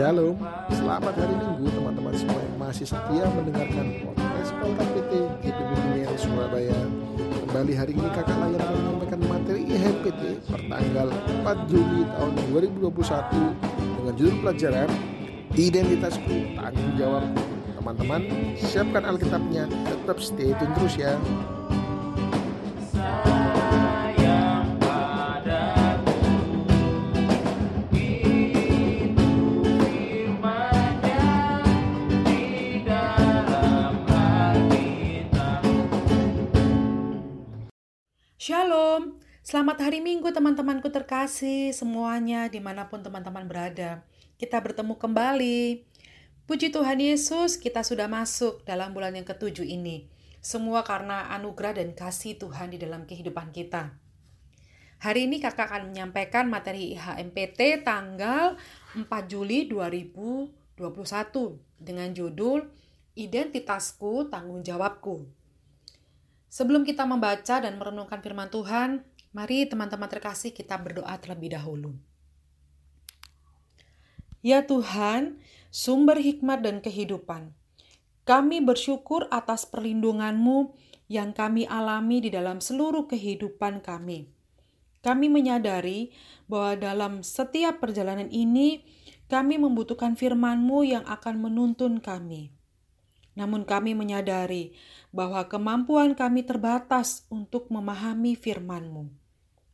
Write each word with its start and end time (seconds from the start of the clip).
Shalom, 0.00 0.32
selamat 0.72 1.12
hari 1.12 1.36
Minggu 1.36 1.76
teman-teman 1.76 2.16
semua 2.16 2.40
yang 2.40 2.56
masih 2.56 2.88
setia 2.88 3.20
mendengarkan 3.36 4.00
podcast 4.00 4.50
Polkan 4.56 4.88
PT 4.96 5.12
GPB 5.44 5.70
Dunia 5.76 6.08
Surabaya. 6.16 6.80
Kembali 7.44 7.72
hari 7.76 7.92
ini 7.92 8.08
kakak 8.08 8.32
layan 8.40 8.64
akan 8.64 8.76
menyampaikan 8.80 9.20
materi 9.28 9.60
IHPT 9.68 10.40
pertanggal 10.48 11.12
4 11.44 11.68
Juli 11.68 12.08
tahun 12.16 12.32
2021 12.48 14.00
dengan 14.00 14.12
judul 14.16 14.36
pelajaran 14.40 14.88
Identitasku 15.52 16.36
Tanggung 16.56 16.92
Jawabku. 16.96 17.44
Teman-teman, 17.76 18.20
siapkan 18.56 19.04
Alkitabnya, 19.04 19.68
tetap 19.84 20.16
stay 20.16 20.56
tune 20.56 20.72
terus 20.80 20.96
ya. 20.96 21.12
Selamat 39.50 39.82
hari 39.82 39.98
Minggu 39.98 40.30
teman-temanku 40.30 40.94
terkasih 40.94 41.74
semuanya 41.74 42.46
di 42.46 42.62
mana 42.62 42.86
pun 42.86 43.02
teman-teman 43.02 43.50
berada. 43.50 44.06
Kita 44.38 44.62
bertemu 44.62 44.94
kembali. 44.94 45.82
Puji 46.46 46.70
Tuhan 46.70 47.02
Yesus, 47.02 47.58
kita 47.58 47.82
sudah 47.82 48.06
masuk 48.06 48.62
dalam 48.62 48.94
bulan 48.94 49.10
yang 49.18 49.26
ketujuh 49.26 49.66
ini. 49.66 50.06
Semua 50.38 50.86
karena 50.86 51.34
anugerah 51.34 51.82
dan 51.82 51.98
kasih 51.98 52.38
Tuhan 52.38 52.70
di 52.70 52.78
dalam 52.78 53.10
kehidupan 53.10 53.50
kita. 53.50 53.90
Hari 55.02 55.26
ini 55.26 55.42
kakak 55.42 55.66
akan 55.66 55.90
menyampaikan 55.90 56.46
materi 56.46 56.94
IHMPT 56.94 57.82
tanggal 57.82 58.54
4 58.94 59.02
Juli 59.26 59.66
2021 59.66 60.78
dengan 61.74 62.06
judul 62.14 62.70
Identitasku 63.18 64.30
Tanggung 64.30 64.62
Jawabku. 64.62 65.26
Sebelum 66.50 66.86
kita 66.86 67.02
membaca 67.02 67.58
dan 67.58 67.78
merenungkan 67.78 68.22
firman 68.22 68.46
Tuhan, 68.46 69.09
mari 69.30 69.62
teman-teman 69.70 70.10
terkasih 70.10 70.50
kita 70.50 70.74
berdoa 70.74 71.14
terlebih 71.22 71.54
dahulu. 71.54 71.94
Ya 74.42 74.64
Tuhan, 74.64 75.38
sumber 75.68 76.16
hikmat 76.18 76.64
dan 76.64 76.80
kehidupan, 76.80 77.52
kami 78.24 78.64
bersyukur 78.64 79.28
atas 79.28 79.68
perlindungan-Mu 79.68 80.72
yang 81.12 81.36
kami 81.36 81.68
alami 81.68 82.24
di 82.24 82.30
dalam 82.32 82.62
seluruh 82.62 83.04
kehidupan 83.04 83.84
kami. 83.84 84.32
Kami 85.04 85.26
menyadari 85.28 86.12
bahwa 86.48 86.76
dalam 86.80 87.12
setiap 87.20 87.84
perjalanan 87.84 88.32
ini, 88.32 88.84
kami 89.28 89.60
membutuhkan 89.60 90.16
firman-Mu 90.16 90.88
yang 90.88 91.04
akan 91.06 91.38
menuntun 91.38 92.00
kami. 92.00 92.50
Namun 93.38 93.68
kami 93.68 93.94
menyadari 93.94 94.74
bahwa 95.14 95.46
kemampuan 95.46 96.18
kami 96.18 96.42
terbatas 96.42 97.28
untuk 97.30 97.68
memahami 97.70 98.34
firman-Mu. 98.34 99.19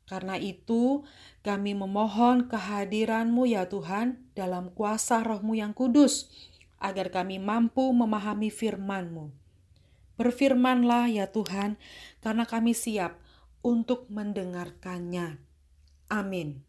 Karena 0.07 0.39
itu, 0.39 1.03
kami 1.43 1.75
memohon 1.75 2.47
kehadiran-Mu 2.47 3.43
ya 3.51 3.67
Tuhan 3.67 4.23
dalam 4.39 4.71
kuasa 4.71 5.27
roh-Mu 5.27 5.59
yang 5.59 5.75
kudus, 5.75 6.31
agar 6.79 7.11
kami 7.11 7.43
mampu 7.43 7.91
memahami 7.91 8.55
firman-Mu. 8.55 9.35
Berfirmanlah 10.15 11.11
ya 11.11 11.27
Tuhan, 11.35 11.75
karena 12.23 12.47
kami 12.47 12.71
siap 12.71 13.19
untuk 13.67 14.07
mendengarkannya. 14.07 15.43
Amin. 16.07 16.63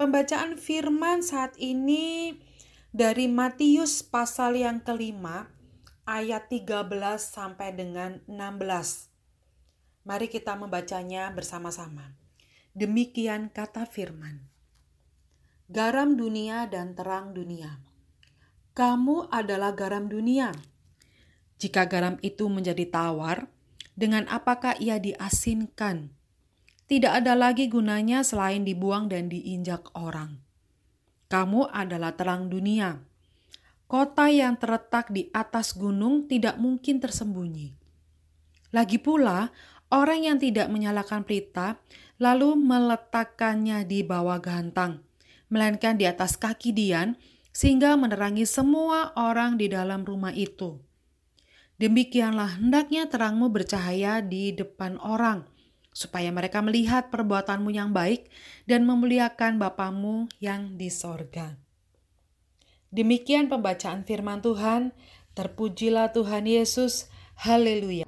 Pembacaan 0.00 0.56
firman 0.56 1.20
saat 1.20 1.54
ini 1.60 2.40
dari 2.88 3.28
Matius 3.28 4.00
pasal 4.00 4.56
yang 4.56 4.80
kelima 4.80 5.52
ayat 6.08 6.48
13 6.48 6.88
sampai 7.20 7.76
dengan 7.76 8.24
16. 8.24 9.11
Mari 10.02 10.26
kita 10.26 10.58
membacanya 10.58 11.30
bersama-sama. 11.30 12.18
Demikian 12.74 13.54
kata 13.54 13.86
firman. 13.86 14.42
Garam 15.70 16.18
dunia 16.18 16.66
dan 16.66 16.98
terang 16.98 17.30
dunia. 17.30 17.78
Kamu 18.74 19.30
adalah 19.30 19.70
garam 19.78 20.10
dunia. 20.10 20.50
Jika 21.62 21.86
garam 21.86 22.18
itu 22.18 22.50
menjadi 22.50 22.82
tawar, 22.90 23.46
dengan 23.94 24.26
apakah 24.26 24.74
ia 24.82 24.98
diasinkan? 24.98 26.10
Tidak 26.90 27.12
ada 27.12 27.38
lagi 27.38 27.70
gunanya 27.70 28.26
selain 28.26 28.66
dibuang 28.66 29.06
dan 29.06 29.30
diinjak 29.30 29.86
orang. 29.94 30.42
Kamu 31.30 31.70
adalah 31.70 32.18
terang 32.18 32.50
dunia. 32.50 32.98
Kota 33.86 34.26
yang 34.34 34.58
terletak 34.58 35.14
di 35.14 35.30
atas 35.30 35.78
gunung 35.78 36.26
tidak 36.26 36.58
mungkin 36.58 36.98
tersembunyi. 36.98 37.72
Lagi 38.72 38.96
pula, 38.96 39.52
orang 39.92 40.24
yang 40.24 40.40
tidak 40.40 40.72
menyalakan 40.72 41.22
pelita 41.22 41.76
lalu 42.16 42.56
meletakkannya 42.56 43.84
di 43.84 44.00
bawah 44.00 44.40
gantang, 44.40 45.04
melainkan 45.52 46.00
di 46.00 46.08
atas 46.08 46.40
kaki 46.40 46.72
Dian, 46.72 47.20
sehingga 47.52 47.94
menerangi 48.00 48.48
semua 48.48 49.12
orang 49.14 49.60
di 49.60 49.68
dalam 49.68 50.08
rumah 50.08 50.32
itu. 50.32 50.80
Demikianlah 51.76 52.62
hendaknya 52.62 53.10
terangmu 53.10 53.52
bercahaya 53.52 54.24
di 54.24 54.54
depan 54.56 54.96
orang, 55.02 55.44
supaya 55.92 56.32
mereka 56.32 56.64
melihat 56.64 57.12
perbuatanmu 57.12 57.68
yang 57.74 57.92
baik 57.92 58.32
dan 58.64 58.88
memuliakan 58.88 59.60
Bapamu 59.60 60.30
yang 60.40 60.80
di 60.80 60.88
sorga. 60.88 61.58
Demikian 62.92 63.48
pembacaan 63.48 64.04
firman 64.04 64.44
Tuhan. 64.44 64.92
Terpujilah 65.32 66.12
Tuhan 66.12 66.44
Yesus. 66.44 67.08
Haleluya. 67.40 68.04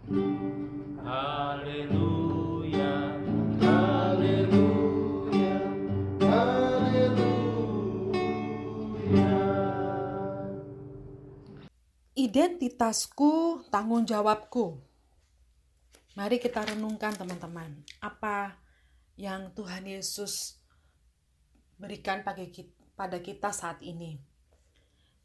Identitasku, 12.15 13.63
tanggung 13.71 14.03
jawabku. 14.09 14.81
Mari 16.19 16.43
kita 16.43 16.67
renungkan 16.67 17.15
teman-teman, 17.15 17.85
apa 18.03 18.59
yang 19.15 19.55
Tuhan 19.55 19.87
Yesus 19.87 20.59
berikan 21.79 22.27
pada 22.95 23.19
kita 23.19 23.51
saat 23.55 23.79
ini. 23.83 24.19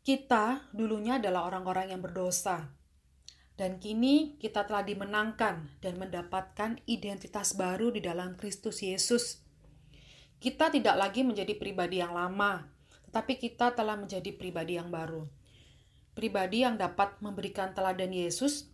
Kita 0.06 0.70
dulunya 0.74 1.18
adalah 1.18 1.46
orang-orang 1.50 1.94
yang 1.94 2.02
berdosa, 2.02 2.78
dan 3.59 3.75
kini 3.75 4.40
kita 4.40 4.64
telah 4.64 4.88
dimenangkan 4.88 5.68
dan 5.84 6.00
mendapatkan 6.00 6.80
identitas 6.88 7.59
baru 7.59 7.92
di 7.92 8.00
dalam 8.00 8.40
Kristus 8.40 8.80
Yesus. 8.80 9.44
Kita 10.40 10.72
tidak 10.72 10.96
lagi 10.96 11.28
menjadi 11.28 11.52
pribadi 11.59 12.00
yang 12.00 12.16
lama, 12.16 12.64
tetapi 13.12 13.36
kita 13.36 13.75
telah 13.75 14.00
menjadi 14.00 14.31
pribadi 14.31 14.80
yang 14.80 14.88
baru. 14.88 15.28
Pribadi 16.16 16.64
yang 16.64 16.80
dapat 16.80 17.19
memberikan 17.19 17.75
teladan 17.75 18.16
Yesus 18.16 18.72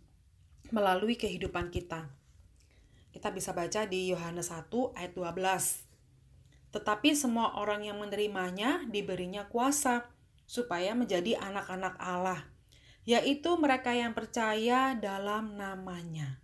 melalui 0.70 1.18
kehidupan 1.18 1.74
kita. 1.74 2.06
Kita 3.10 3.34
bisa 3.34 3.50
baca 3.50 3.90
di 3.90 4.14
Yohanes 4.14 4.54
1 4.54 4.70
ayat 4.94 5.18
12. 5.18 5.82
Tetapi 6.70 7.10
semua 7.18 7.58
orang 7.58 7.82
yang 7.82 7.98
menerimanya 7.98 8.86
diberinya 8.86 9.50
kuasa 9.50 10.06
supaya 10.46 10.94
menjadi 10.94 11.42
anak-anak 11.42 11.98
Allah, 11.98 12.46
yaitu 13.06 13.54
mereka 13.56 13.94
yang 13.94 14.12
percaya 14.12 14.98
dalam 14.98 15.54
namanya. 15.54 16.42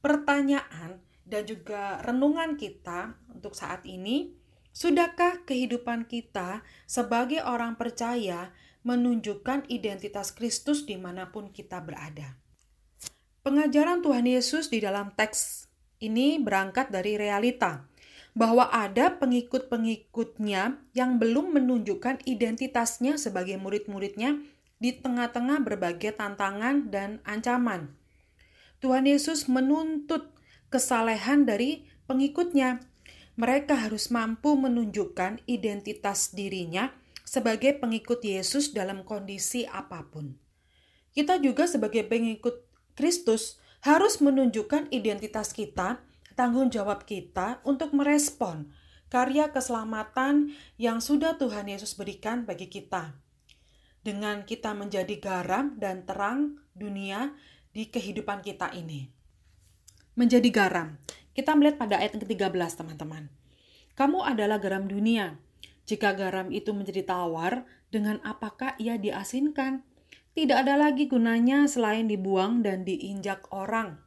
Pertanyaan 0.00 1.04
dan 1.28 1.44
juga 1.44 2.00
renungan 2.00 2.56
kita 2.56 3.12
untuk 3.28 3.52
saat 3.52 3.84
ini, 3.84 4.32
sudahkah 4.72 5.44
kehidupan 5.44 6.08
kita 6.08 6.64
sebagai 6.88 7.44
orang 7.44 7.76
percaya 7.76 8.56
menunjukkan 8.88 9.68
identitas 9.68 10.32
Kristus 10.32 10.88
di 10.88 10.96
mana 10.96 11.28
pun 11.28 11.52
kita 11.52 11.84
berada? 11.84 12.40
Pengajaran 13.44 14.00
Tuhan 14.00 14.24
Yesus 14.24 14.72
di 14.72 14.80
dalam 14.80 15.12
teks 15.12 15.68
ini 16.00 16.40
berangkat 16.40 16.88
dari 16.88 17.20
realita 17.20 17.84
bahwa 18.38 18.70
ada 18.70 19.18
pengikut-pengikutnya 19.18 20.78
yang 20.94 21.18
belum 21.18 21.58
menunjukkan 21.58 22.22
identitasnya 22.24 23.18
sebagai 23.18 23.58
murid-muridnya 23.58 24.38
di 24.78 24.94
tengah-tengah 24.94 25.62
berbagai 25.62 26.14
tantangan 26.14 26.90
dan 26.90 27.18
ancaman. 27.26 27.94
Tuhan 28.78 29.10
Yesus 29.10 29.50
menuntut 29.50 30.30
kesalehan 30.70 31.44
dari 31.46 31.86
pengikutnya. 32.06 32.82
Mereka 33.38 33.86
harus 33.86 34.10
mampu 34.10 34.58
menunjukkan 34.58 35.46
identitas 35.46 36.34
dirinya 36.34 36.90
sebagai 37.22 37.78
pengikut 37.78 38.18
Yesus 38.22 38.74
dalam 38.74 39.06
kondisi 39.06 39.62
apa 39.70 40.02
pun. 40.10 40.34
Kita 41.14 41.38
juga 41.38 41.70
sebagai 41.70 42.02
pengikut 42.06 42.66
Kristus 42.98 43.62
harus 43.86 44.18
menunjukkan 44.18 44.90
identitas 44.90 45.54
kita, 45.54 46.02
tanggung 46.34 46.70
jawab 46.70 47.06
kita 47.06 47.62
untuk 47.62 47.94
merespon 47.94 48.74
karya 49.08 49.48
keselamatan 49.54 50.52
yang 50.76 51.00
sudah 51.00 51.38
Tuhan 51.40 51.70
Yesus 51.70 51.96
berikan 51.96 52.44
bagi 52.44 52.68
kita. 52.68 53.16
Dengan 54.02 54.46
kita 54.46 54.72
menjadi 54.72 55.14
garam 55.18 55.76
dan 55.76 56.06
terang 56.06 56.62
dunia 56.72 57.34
di 57.74 57.90
kehidupan 57.90 58.40
kita 58.40 58.72
ini. 58.74 59.10
Menjadi 60.18 60.48
garam. 60.50 60.98
Kita 61.34 61.54
melihat 61.54 61.78
pada 61.78 62.02
ayat 62.02 62.18
ke-13, 62.18 62.82
teman-teman. 62.82 63.30
Kamu 63.94 64.26
adalah 64.26 64.58
garam 64.58 64.90
dunia. 64.90 65.38
Jika 65.86 66.14
garam 66.18 66.50
itu 66.50 66.74
menjadi 66.74 67.06
tawar, 67.06 67.66
dengan 67.88 68.18
apakah 68.26 68.74
ia 68.82 68.98
diasinkan? 68.98 69.86
Tidak 70.34 70.54
ada 70.54 70.78
lagi 70.78 71.06
gunanya 71.10 71.66
selain 71.66 72.06
dibuang 72.06 72.62
dan 72.62 72.86
diinjak 72.86 73.50
orang. 73.50 73.98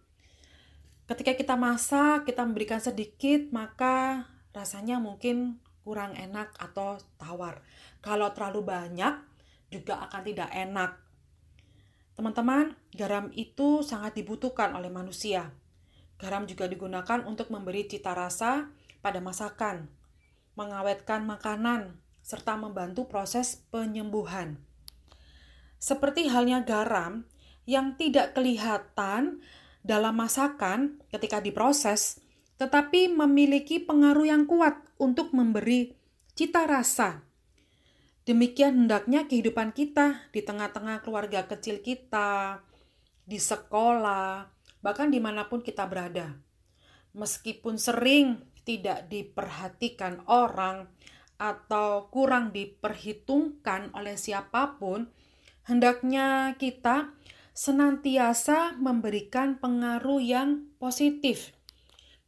Ketika 1.08 1.36
kita 1.36 1.56
masak, 1.60 2.24
kita 2.24 2.48
memberikan 2.48 2.80
sedikit, 2.80 3.52
maka 3.52 4.28
rasanya 4.56 5.00
mungkin 5.00 5.60
kurang 5.84 6.16
enak 6.16 6.56
atau 6.56 7.02
tawar. 7.20 7.60
Kalau 8.00 8.32
terlalu 8.32 8.64
banyak, 8.64 9.31
juga 9.72 10.04
akan 10.04 10.22
tidak 10.28 10.52
enak. 10.52 10.92
Teman-teman, 12.20 12.76
garam 12.94 13.32
itu 13.34 13.82
sangat 13.82 14.20
dibutuhkan 14.20 14.76
oleh 14.76 14.92
manusia. 14.92 15.50
Garam 16.20 16.46
juga 16.46 16.70
digunakan 16.70 17.24
untuk 17.26 17.50
memberi 17.50 17.88
cita 17.90 18.14
rasa 18.14 18.70
pada 19.02 19.18
masakan, 19.24 19.90
mengawetkan 20.54 21.26
makanan, 21.26 21.98
serta 22.22 22.60
membantu 22.60 23.10
proses 23.10 23.64
penyembuhan. 23.74 24.62
Seperti 25.82 26.30
halnya 26.30 26.62
garam 26.62 27.26
yang 27.66 27.98
tidak 27.98 28.38
kelihatan 28.38 29.42
dalam 29.82 30.14
masakan 30.14 31.02
ketika 31.10 31.42
diproses, 31.42 32.22
tetapi 32.62 33.10
memiliki 33.10 33.82
pengaruh 33.82 34.30
yang 34.30 34.46
kuat 34.46 34.78
untuk 35.02 35.34
memberi 35.34 35.98
cita 36.38 36.70
rasa. 36.70 37.26
Demikian 38.32 38.88
hendaknya 38.88 39.28
kehidupan 39.28 39.76
kita 39.76 40.32
di 40.32 40.40
tengah-tengah 40.40 41.04
keluarga 41.04 41.52
kecil 41.52 41.84
kita, 41.84 42.64
di 43.28 43.36
sekolah, 43.36 44.48
bahkan 44.80 45.12
di 45.12 45.20
mana 45.20 45.52
pun 45.52 45.60
kita 45.60 45.84
berada. 45.84 46.40
Meskipun 47.12 47.76
sering 47.76 48.40
tidak 48.64 49.12
diperhatikan 49.12 50.24
orang 50.32 50.88
atau 51.36 52.08
kurang 52.08 52.56
diperhitungkan 52.56 53.92
oleh 53.92 54.16
siapa 54.16 54.80
pun, 54.80 55.12
hendaknya 55.68 56.56
kita 56.56 57.12
senantiasa 57.52 58.80
memberikan 58.80 59.60
pengaruh 59.60 60.24
yang 60.24 60.72
positif, 60.80 61.52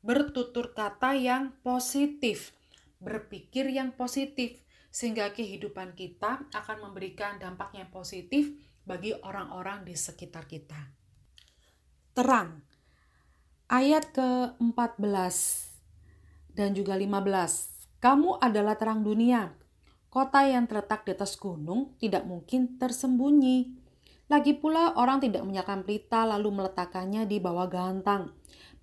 bertutur 0.03 0.75
kata 0.75 1.15
yang 1.15 1.55
positif, 1.63 2.51
berpikir 2.99 3.71
yang 3.71 3.95
positif, 3.95 4.59
sehingga 4.93 5.33
kehidupan 5.33 5.97
kita 5.97 6.45
akan 6.53 6.77
memberikan 6.85 7.41
dampak 7.41 7.73
yang 7.73 7.89
positif 7.89 8.53
bagi 8.85 9.17
orang-orang 9.25 9.81
di 9.81 9.97
sekitar 9.97 10.45
kita. 10.45 10.77
Terang, 12.13 12.61
ayat 13.65 14.13
ke-14 14.13 15.35
dan 16.53 16.77
juga 16.77 16.93
15. 16.93 17.97
Kamu 17.97 18.37
adalah 18.37 18.77
terang 18.77 19.01
dunia. 19.01 19.49
Kota 20.13 20.45
yang 20.45 20.69
terletak 20.69 21.09
di 21.09 21.17
atas 21.17 21.33
gunung 21.41 21.97
tidak 21.97 22.29
mungkin 22.29 22.77
tersembunyi. 22.77 23.81
Lagi 24.29 24.53
pula 24.53 24.93
orang 24.93 25.25
tidak 25.25 25.41
menyalakan 25.41 25.81
pelita 25.81 26.21
lalu 26.21 26.53
meletakkannya 26.53 27.25
di 27.25 27.41
bawah 27.41 27.65
gantang, 27.65 28.29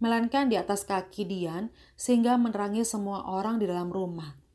melainkan 0.02 0.50
di 0.50 0.58
atas 0.58 0.82
kaki 0.82 1.22
Dian 1.22 1.70
sehingga 1.94 2.34
menerangi 2.34 2.82
semua 2.82 3.30
orang 3.30 3.62
di 3.62 3.70
dalam 3.70 3.94
rumah. 3.94 4.49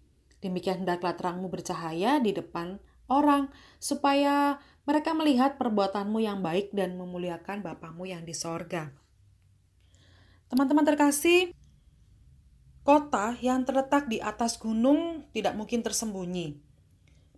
Demikian 0.45 0.85
hendaklah 0.85 1.17
terangmu 1.17 1.49
bercahaya 1.49 2.21
di 2.21 2.29
depan 2.29 2.77
orang 3.09 3.49
supaya 3.81 4.61
mereka 4.85 5.17
melihat 5.17 5.57
perbuatanmu 5.57 6.21
yang 6.21 6.45
baik 6.45 6.69
dan 6.69 6.93
memuliakan 7.01 7.65
Bapamu 7.65 8.05
yang 8.05 8.21
di 8.21 8.37
sorga. 8.37 8.93
Teman-teman 10.45 10.85
terkasih, 10.85 11.49
kota 12.85 13.33
yang 13.41 13.65
terletak 13.65 14.05
di 14.05 14.21
atas 14.21 14.61
gunung 14.61 15.25
tidak 15.33 15.57
mungkin 15.57 15.81
tersembunyi. 15.81 16.61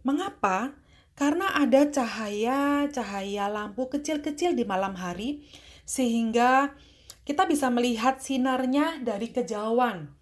Mengapa? 0.03 0.75
Karena 1.15 1.55
ada 1.55 1.87
cahaya-cahaya 1.87 3.47
lampu 3.47 3.87
kecil-kecil 3.87 4.51
di 4.51 4.67
malam 4.67 4.99
hari, 4.99 5.47
sehingga 5.87 6.75
kita 7.23 7.47
bisa 7.47 7.71
melihat 7.71 8.19
sinarnya 8.19 8.99
dari 8.99 9.31
kejauhan. 9.31 10.16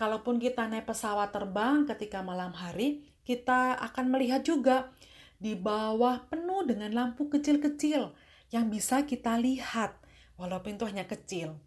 Kalaupun 0.00 0.40
kita 0.40 0.64
naik 0.64 0.88
pesawat 0.88 1.28
terbang 1.28 1.84
ketika 1.84 2.24
malam 2.24 2.56
hari, 2.56 3.04
kita 3.20 3.76
akan 3.76 4.08
melihat 4.08 4.40
juga 4.40 4.96
di 5.36 5.52
bawah 5.52 6.24
penuh 6.24 6.64
dengan 6.64 6.88
lampu 6.96 7.28
kecil-kecil 7.28 8.16
yang 8.48 8.72
bisa 8.72 9.04
kita 9.04 9.36
lihat, 9.36 10.00
walaupun 10.40 10.80
itu 10.80 10.88
hanya 10.88 11.04
kecil. 11.04 11.60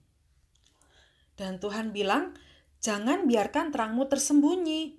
Dan 1.38 1.62
Tuhan 1.62 1.94
bilang, 1.94 2.34
jangan 2.82 3.30
biarkan 3.30 3.70
terangmu 3.70 4.10
tersembunyi. 4.10 4.98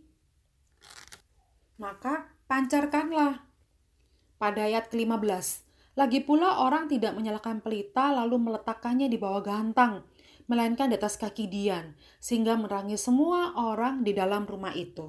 Maka 1.82 2.31
pancarkanlah. 2.46 3.50
Pada 4.38 4.62
ayat 4.62 4.94
ke-15, 4.94 5.66
lagi 5.98 6.22
pula 6.22 6.62
orang 6.62 6.86
tidak 6.86 7.19
menyalakan 7.19 7.58
pelita 7.58 8.14
lalu 8.14 8.38
meletakkannya 8.38 9.10
di 9.10 9.19
bawah 9.19 9.42
gantang, 9.42 10.06
melainkan 10.46 10.93
di 10.93 10.96
atas 11.00 11.17
kaki 11.17 11.49
Dian, 11.49 11.96
sehingga 12.20 12.56
menerangi 12.58 13.00
semua 13.00 13.56
orang 13.56 14.05
di 14.05 14.12
dalam 14.12 14.44
rumah 14.44 14.76
itu. 14.76 15.08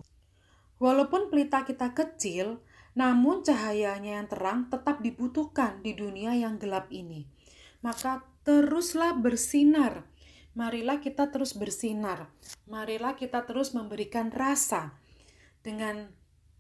Walaupun 0.80 1.32
pelita 1.32 1.64
kita 1.64 1.96
kecil, 1.96 2.60
namun 2.96 3.44
cahayanya 3.44 4.24
yang 4.24 4.28
terang 4.32 4.72
tetap 4.72 5.04
dibutuhkan 5.04 5.84
di 5.84 5.96
dunia 5.96 6.32
yang 6.36 6.56
gelap 6.56 6.88
ini. 6.92 7.28
Maka 7.84 8.24
teruslah 8.48 9.16
bersinar. 9.16 10.08
Marilah 10.56 11.04
kita 11.04 11.28
terus 11.32 11.52
bersinar. 11.52 12.32
Marilah 12.72 13.20
kita 13.20 13.44
terus 13.44 13.76
memberikan 13.76 14.32
rasa 14.32 14.96
dengan 15.60 16.08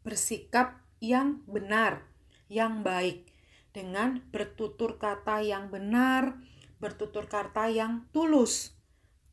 bersikap 0.04 0.84
yang 1.00 1.40
benar, 1.48 2.04
yang 2.52 2.84
baik, 2.84 3.32
dengan 3.72 4.20
bertutur 4.32 5.00
kata 5.00 5.40
yang 5.44 5.72
benar, 5.72 6.40
bertutur 6.80 7.28
kata 7.30 7.72
yang 7.72 8.08
tulus, 8.12 8.76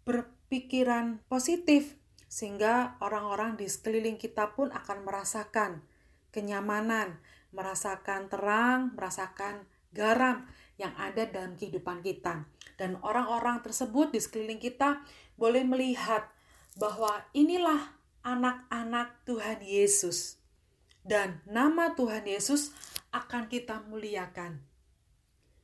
berpikiran 0.06 1.22
positif, 1.26 1.98
sehingga 2.32 2.96
orang-orang 3.04 3.60
di 3.60 3.68
sekeliling 3.68 4.16
kita 4.16 4.56
pun 4.56 4.72
akan 4.72 5.04
merasakan 5.04 5.84
kenyamanan, 6.32 7.20
merasakan 7.52 8.32
terang, 8.32 8.96
merasakan 8.96 9.68
garam 9.92 10.48
yang 10.80 10.96
ada 10.96 11.28
dalam 11.28 11.54
kehidupan 11.54 12.00
kita. 12.00 12.48
Dan 12.80 12.96
orang-orang 13.04 13.60
tersebut 13.60 14.10
di 14.10 14.18
sekeliling 14.18 14.58
kita 14.58 15.04
boleh 15.36 15.62
melihat 15.62 16.26
bahwa 16.80 17.20
inilah 17.36 17.92
anak-anak 18.24 19.22
Tuhan 19.28 19.60
Yesus. 19.60 20.40
Dan 21.04 21.44
nama 21.44 21.92
Tuhan 21.92 22.24
Yesus 22.24 22.72
akan 23.12 23.52
kita 23.52 23.84
muliakan. 23.86 24.71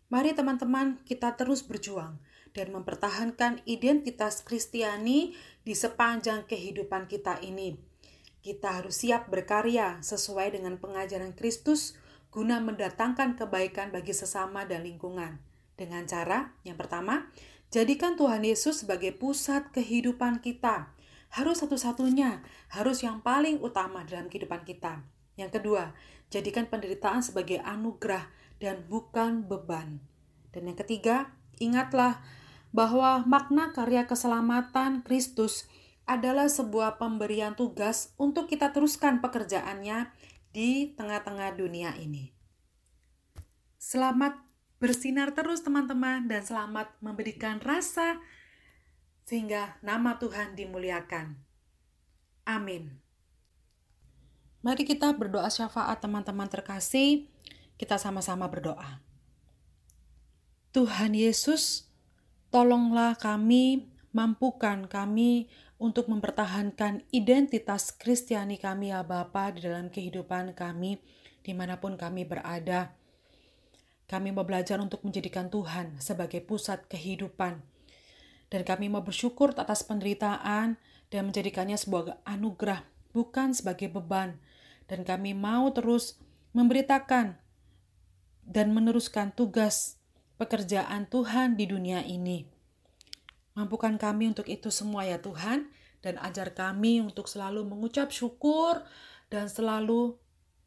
Mari 0.09 0.33
teman-teman 0.33 0.97
kita 1.05 1.37
terus 1.37 1.61
berjuang 1.61 2.17
dan 2.57 2.73
mempertahankan 2.73 3.61
identitas 3.69 4.41
Kristiani 4.41 5.37
di 5.69 5.77
sepanjang 5.77 6.49
kehidupan 6.49 7.13
kita 7.13 7.37
ini. 7.45 7.77
Kita 8.41 8.81
harus 8.81 9.05
siap 9.05 9.29
berkarya 9.29 10.01
sesuai 10.01 10.57
dengan 10.57 10.81
pengajaran 10.81 11.37
Kristus 11.37 11.93
guna 12.33 12.57
mendatangkan 12.57 13.37
kebaikan 13.37 13.93
bagi 13.93 14.17
sesama 14.17 14.65
dan 14.65 14.89
lingkungan. 14.89 15.45
Dengan 15.77 16.09
cara 16.09 16.57
yang 16.65 16.81
pertama, 16.81 17.29
jadikan 17.69 18.17
Tuhan 18.17 18.49
Yesus 18.49 18.89
sebagai 18.89 19.13
pusat 19.13 19.69
kehidupan 19.77 20.41
kita. 20.41 20.89
Harus 21.37 21.61
satu-satunya, 21.61 22.41
harus 22.73 23.05
yang 23.05 23.21
paling 23.21 23.61
utama 23.61 24.09
dalam 24.09 24.33
kehidupan 24.33 24.65
kita. 24.65 25.05
Yang 25.37 25.61
kedua, 25.61 25.93
jadikan 26.33 26.65
penderitaan 26.65 27.21
sebagai 27.21 27.61
anugerah 27.61 28.25
dan 28.59 28.87
bukan 28.87 29.47
beban. 29.47 30.03
Dan 30.51 30.71
yang 30.71 30.79
ketiga, 30.79 31.35
ingatlah 31.63 32.23
bahwa 32.75 33.25
makna 33.25 33.73
karya 33.73 34.05
keselamatan 34.05 35.03
Kristus 35.03 35.67
adalah 36.09 36.49
sebuah 36.49 36.97
pemberian 36.97 37.53
tugas 37.53 38.13
untuk 38.17 38.49
kita 38.49 38.73
teruskan 38.73 39.21
pekerjaannya 39.21 40.09
di 40.53 40.93
tengah-tengah 40.97 41.55
dunia 41.57 41.93
ini. 42.01 42.33
Selamat 43.77 44.37
bersinar 44.81 45.37
terus 45.37 45.61
teman-teman 45.61 46.27
dan 46.27 46.43
selamat 46.43 46.97
memberikan 47.05 47.61
rasa 47.61 48.19
sehingga 49.29 49.77
nama 49.85 50.17
Tuhan 50.17 50.57
dimuliakan. 50.57 51.37
Amin. 52.49 52.97
Mari 54.65 54.89
kita 54.89 55.13
berdoa 55.13 55.47
syafaat 55.53 56.01
teman-teman 56.01 56.49
terkasih. 56.49 57.29
Kita 57.79 57.95
sama-sama 57.95 58.51
berdoa. 58.51 58.99
Tuhan 60.75 61.15
Yesus, 61.15 61.87
tolonglah 62.51 63.15
kami 63.15 63.89
mampukan 64.11 64.91
kami 64.91 65.47
untuk 65.79 66.11
mempertahankan 66.11 67.07
identitas 67.15 67.95
Kristiani 67.95 68.59
kami 68.59 68.91
ya 68.91 69.07
Bapa 69.07 69.55
di 69.55 69.63
dalam 69.63 69.89
kehidupan 69.95 70.59
kami 70.59 70.99
di 71.47 71.55
mana 71.55 71.79
pun 71.79 71.95
kami 71.95 72.27
berada. 72.27 72.93
Kami 74.09 74.33
mau 74.35 74.45
belajar 74.45 74.81
untuk 74.83 75.05
menjadikan 75.05 75.49
Tuhan 75.49 75.97
sebagai 76.03 76.43
pusat 76.43 76.85
kehidupan. 76.91 77.61
Dan 78.49 78.65
kami 78.65 78.89
mau 78.89 79.05
bersyukur 79.05 79.53
atas 79.53 79.85
penderitaan 79.85 80.81
dan 81.13 81.23
menjadikannya 81.29 81.77
sebuah 81.77 82.25
anugerah, 82.25 82.85
bukan 83.13 83.53
sebagai 83.53 83.93
beban. 83.93 84.41
Dan 84.89 85.05
kami 85.05 85.37
mau 85.37 85.69
terus 85.77 86.17
memberitakan 86.57 87.37
dan 88.49 88.73
meneruskan 88.73 89.37
tugas 89.37 90.01
pekerjaan 90.41 91.05
Tuhan 91.13 91.61
di 91.61 91.69
dunia 91.69 92.01
ini. 92.09 92.49
Mampukan 93.53 94.01
kami 94.01 94.33
untuk 94.33 94.49
itu 94.49 94.73
semua 94.73 95.05
ya 95.05 95.21
Tuhan, 95.21 95.69
dan 96.01 96.15
ajar 96.23 96.55
kami 96.55 97.03
untuk 97.03 97.27
selalu 97.27 97.67
mengucap 97.67 98.09
syukur 98.15 98.81
dan 99.29 99.51
selalu 99.51 100.17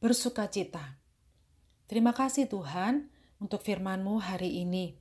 bersuka 0.03 0.45
cita. 0.51 0.99
Terima 1.87 2.11
kasih 2.11 2.47
Tuhan 2.51 3.07
untuk 3.39 3.63
firman-Mu 3.63 4.21
hari 4.21 4.61
ini. 4.61 4.95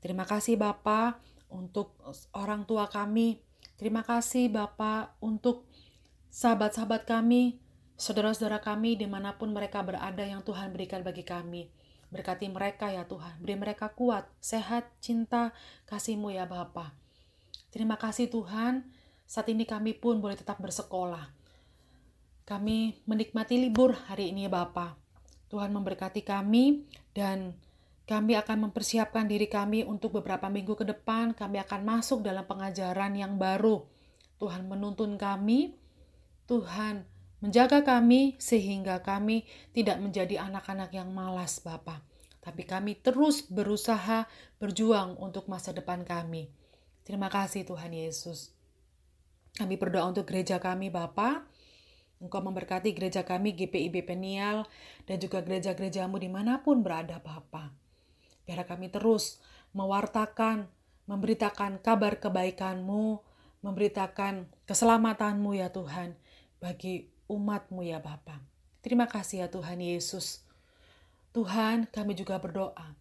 Terima 0.00 0.24
kasih 0.24 0.56
Bapa 0.56 1.20
untuk 1.52 1.96
orang 2.32 2.64
tua 2.64 2.88
kami. 2.88 3.44
Terima 3.76 4.02
kasih 4.02 4.50
Bapa 4.50 5.14
untuk 5.20 5.68
sahabat-sahabat 6.32 7.08
kami, 7.08 7.60
saudara-saudara 7.96 8.60
kami 8.60 8.96
di 8.98 9.06
mana 9.08 9.36
pun 9.36 9.52
mereka 9.52 9.84
berada 9.84 10.24
yang 10.24 10.44
Tuhan 10.44 10.72
berikan 10.72 11.04
bagi 11.04 11.24
kami. 11.24 11.68
Berkati 12.08 12.48
mereka 12.48 12.88
ya 12.88 13.04
Tuhan, 13.04 13.36
beri 13.40 13.56
mereka 13.60 13.92
kuat, 13.92 14.24
sehat, 14.40 14.88
cinta, 15.04 15.52
kasih-Mu 15.84 16.32
ya 16.32 16.48
Bapa. 16.48 16.96
Terima 17.68 18.00
kasih 18.00 18.32
Tuhan, 18.32 18.88
saat 19.28 19.48
ini 19.52 19.68
kami 19.68 19.92
pun 19.92 20.24
boleh 20.24 20.40
tetap 20.40 20.56
bersekolah. 20.56 21.28
Kami 22.48 23.04
menikmati 23.04 23.60
libur 23.60 23.92
hari 24.08 24.32
ini 24.32 24.48
ya 24.48 24.52
Bapak. 24.52 24.96
Tuhan 25.52 25.68
memberkati 25.68 26.24
kami 26.24 26.88
dan 27.12 27.52
kami 28.08 28.40
akan 28.40 28.72
mempersiapkan 28.72 29.28
diri 29.28 29.52
kami 29.52 29.84
untuk 29.84 30.16
beberapa 30.16 30.48
minggu 30.48 30.72
ke 30.80 30.88
depan. 30.88 31.36
Kami 31.36 31.60
akan 31.60 31.80
masuk 31.84 32.24
dalam 32.24 32.48
pengajaran 32.48 33.12
yang 33.12 33.36
baru. 33.36 33.84
Tuhan 34.40 34.64
menuntun 34.64 35.20
kami, 35.20 35.76
Tuhan 36.48 37.04
menjaga 37.38 37.86
kami 37.86 38.34
sehingga 38.42 39.02
kami 39.02 39.46
tidak 39.70 40.02
menjadi 40.02 40.42
anak-anak 40.42 40.90
yang 40.94 41.10
malas, 41.14 41.62
Bapak. 41.62 42.02
Tapi 42.42 42.64
kami 42.64 42.96
terus 42.98 43.46
berusaha 43.46 44.26
berjuang 44.58 45.18
untuk 45.20 45.46
masa 45.46 45.70
depan 45.74 46.02
kami. 46.02 46.48
Terima 47.04 47.28
kasih 47.28 47.66
Tuhan 47.66 47.94
Yesus. 47.94 48.54
Kami 49.58 49.74
berdoa 49.74 50.06
untuk 50.08 50.28
gereja 50.28 50.62
kami, 50.62 50.88
Bapak. 50.88 51.44
Engkau 52.18 52.42
memberkati 52.42 52.90
gereja 52.98 53.22
kami 53.22 53.54
GPIB 53.54 54.02
Penial 54.02 54.66
dan 55.06 55.22
juga 55.22 55.38
gereja-gerejamu 55.38 56.18
di 56.18 56.26
mana 56.26 56.58
pun 56.66 56.82
berada 56.82 57.22
Bapak 57.22 57.70
Biar 58.42 58.64
kami 58.66 58.88
terus 58.88 59.38
mewartakan, 59.76 60.66
memberitakan 61.04 61.78
kabar 61.84 62.16
kebaikanmu, 62.16 63.20
memberitakan 63.60 64.48
keselamatanmu 64.64 65.52
ya 65.52 65.68
Tuhan 65.68 66.16
bagi 66.56 67.17
umatmu 67.28 67.84
ya 67.84 68.00
Bapa. 68.00 68.40
Terima 68.80 69.06
kasih 69.06 69.44
ya 69.44 69.48
Tuhan 69.52 69.78
Yesus. 69.78 70.42
Tuhan 71.36 71.86
kami 71.92 72.16
juga 72.16 72.40
berdoa 72.40 72.96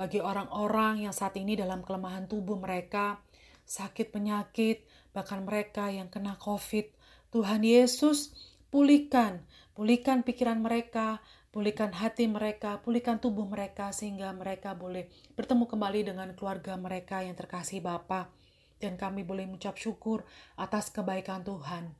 bagi 0.00 0.16
orang-orang 0.16 1.04
yang 1.04 1.12
saat 1.12 1.36
ini 1.36 1.56
dalam 1.56 1.84
kelemahan 1.84 2.24
tubuh 2.24 2.56
mereka, 2.56 3.20
sakit 3.68 4.12
penyakit, 4.12 4.84
bahkan 5.12 5.44
mereka 5.44 5.92
yang 5.92 6.08
kena 6.08 6.40
COVID. 6.40 6.88
Tuhan 7.32 7.60
Yesus, 7.60 8.32
pulihkan, 8.72 9.44
pulihkan 9.76 10.24
pikiran 10.24 10.60
mereka, 10.64 11.20
pulihkan 11.52 11.92
hati 11.92 12.30
mereka, 12.32 12.80
pulihkan 12.80 13.20
tubuh 13.20 13.44
mereka 13.44 13.92
sehingga 13.92 14.32
mereka 14.32 14.72
boleh 14.72 15.10
bertemu 15.36 15.68
kembali 15.68 16.00
dengan 16.08 16.28
keluarga 16.32 16.80
mereka 16.80 17.20
yang 17.20 17.36
terkasih 17.36 17.84
Bapa 17.84 18.32
dan 18.80 18.96
kami 18.96 19.22
boleh 19.22 19.44
mengucap 19.44 19.76
syukur 19.76 20.24
atas 20.56 20.88
kebaikan 20.88 21.44
Tuhan. 21.44 21.92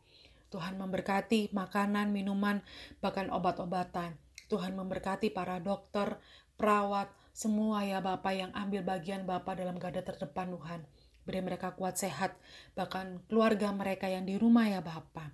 Tuhan 0.50 0.76
memberkati 0.76 1.54
makanan, 1.54 2.10
minuman, 2.10 2.60
bahkan 2.98 3.30
obat-obatan. 3.30 4.18
Tuhan 4.50 4.74
memberkati 4.74 5.30
para 5.30 5.62
dokter, 5.62 6.18
perawat, 6.58 7.08
semua 7.30 7.86
ya 7.86 8.02
Bapak 8.02 8.34
yang 8.34 8.50
ambil 8.52 8.82
bagian 8.82 9.24
Bapak 9.24 9.62
dalam 9.62 9.78
garda 9.78 10.02
terdepan 10.02 10.50
Tuhan. 10.50 10.82
Beri 11.22 11.40
mereka 11.46 11.78
kuat 11.78 11.94
sehat, 11.94 12.34
bahkan 12.74 13.22
keluarga 13.30 13.70
mereka 13.70 14.10
yang 14.10 14.26
di 14.26 14.34
rumah 14.34 14.66
ya 14.66 14.82
Bapak. 14.82 15.30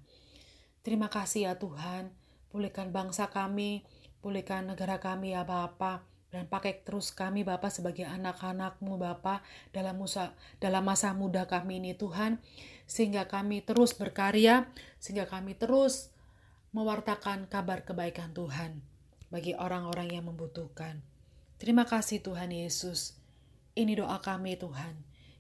Terima 0.85 1.09
kasih 1.09 1.49
ya 1.51 1.55
Tuhan, 1.57 2.13
pulihkan 2.53 2.93
bangsa 2.93 3.33
kami, 3.33 3.83
Pulihkan 4.27 4.67
negara 4.67 4.99
kami 4.99 5.39
ya 5.39 5.47
Bapa 5.47 6.03
dan 6.35 6.51
pakai 6.51 6.83
terus 6.83 7.15
kami 7.15 7.47
Bapa 7.47 7.71
sebagai 7.71 8.03
anak-anakmu 8.11 8.99
Bapa 8.99 9.39
dalam 9.71 10.03
masa 10.03 10.35
dalam 10.59 10.83
masa 10.83 11.15
muda 11.15 11.47
kami 11.47 11.79
ini 11.79 11.95
Tuhan 11.95 12.43
sehingga 12.87 13.27
kami 13.27 13.67
terus 13.67 13.93
berkarya 13.93 14.71
sehingga 15.03 15.27
kami 15.27 15.59
terus 15.59 16.15
mewartakan 16.71 17.51
kabar 17.51 17.83
kebaikan 17.83 18.33
Tuhan 18.33 18.81
bagi 19.29 19.59
orang-orang 19.59 20.15
yang 20.15 20.25
membutuhkan. 20.31 21.03
Terima 21.59 21.85
kasih 21.85 22.23
Tuhan 22.23 22.55
Yesus. 22.55 23.19
Ini 23.77 23.99
doa 23.99 24.23
kami 24.23 24.57
Tuhan. 24.57 24.97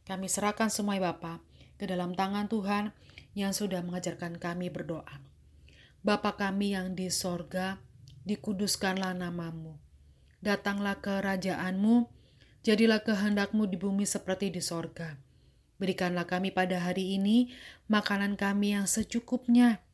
Kami 0.06 0.26
serahkan 0.28 0.68
semua 0.68 0.98
Bapa 0.98 1.40
ke 1.76 1.84
dalam 1.88 2.12
tangan 2.12 2.50
Tuhan 2.50 2.92
yang 3.36 3.52
sudah 3.52 3.84
mengajarkan 3.84 4.40
kami 4.40 4.72
berdoa. 4.72 5.20
Bapa 6.00 6.38
kami 6.38 6.72
yang 6.72 6.94
di 6.94 7.10
sorga, 7.10 7.82
dikuduskanlah 8.24 9.12
namamu. 9.12 9.76
Datanglah 10.40 11.02
kerajaanmu, 11.02 12.06
jadilah 12.62 13.02
kehendakmu 13.02 13.66
di 13.66 13.76
bumi 13.76 14.06
seperti 14.06 14.48
di 14.54 14.62
sorga. 14.62 15.25
Berikanlah 15.76 16.24
kami 16.24 16.52
pada 16.52 16.80
hari 16.80 17.20
ini 17.20 17.52
makanan 17.86 18.40
kami 18.40 18.72
yang 18.76 18.88
secukupnya, 18.88 19.84